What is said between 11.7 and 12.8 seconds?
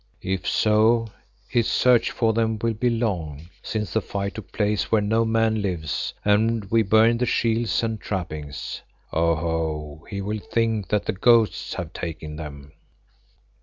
have taken them."